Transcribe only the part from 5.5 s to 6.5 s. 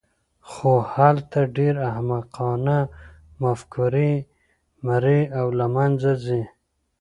له منځه ځي.